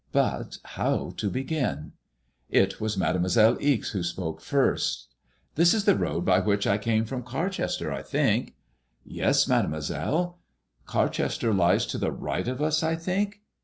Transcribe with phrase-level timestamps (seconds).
[0.11, 1.91] But how to begin 7
[2.49, 5.09] It was Mademoiselle Ixe who spoke first.
[5.53, 8.55] 139 MAI»110ISXLLX ^^ This is the road by which I came from Carchester, I think."''
[9.05, 10.33] Yes, MademoiseUe."
[10.87, 13.41] ''Carchester lies to the right of OS, I think."